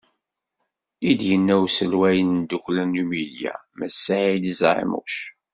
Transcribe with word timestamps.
I 1.09 1.11
d-yenna 1.19 1.55
uselway 1.65 2.17
n 2.23 2.31
tdukkla 2.41 2.83
Numidya, 2.85 3.53
Mass 3.77 3.95
Saɛid 4.05 4.45
Zeɛmuc. 4.59 5.13